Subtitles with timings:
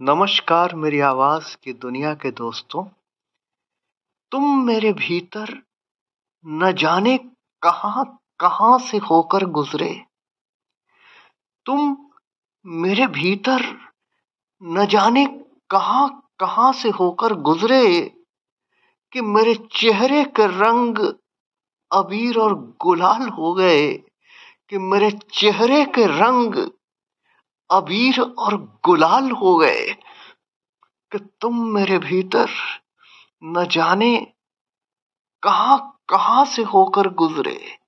[0.00, 2.82] नमस्कार मेरी आवाज़ की दुनिया के दोस्तों।
[4.32, 5.52] तुम मेरे भीतर
[6.46, 7.16] न जाने
[7.62, 8.04] कहाँ
[8.40, 9.88] कहाँ से होकर गुजरे।
[11.66, 11.96] तुम
[12.66, 13.64] मेरे भीतर
[14.62, 15.24] न जाने
[15.70, 16.08] कहाँ
[16.40, 18.00] कहाँ से होकर गुजरे
[19.12, 20.98] कि मेरे चेहरे के रंग
[21.90, 26.66] अबीर और गुलाल हो गए, कि मेरे चेहरे के रंग
[27.70, 29.86] अबीर और गुलाल हो गए
[31.12, 32.48] कि तुम मेरे भीतर
[33.44, 34.32] न जाने
[35.42, 37.78] कहाँ कहाँ से होकर गुजरे।